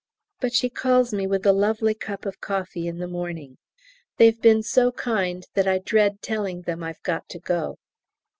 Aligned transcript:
But 0.39 0.51
she 0.51 0.67
calls 0.67 1.13
me 1.13 1.27
with 1.27 1.45
a 1.45 1.53
lovely 1.53 1.93
cup 1.93 2.25
of 2.25 2.41
coffee 2.41 2.87
in 2.87 2.97
the 2.97 3.07
morning. 3.07 3.59
They've 4.17 4.41
been 4.41 4.63
so 4.63 4.91
kind 4.91 5.45
that 5.53 5.67
I 5.67 5.77
dread 5.77 6.23
telling 6.23 6.63
them 6.63 6.81
I've 6.81 7.03
got 7.03 7.29
to 7.29 7.37
go. 7.39 7.77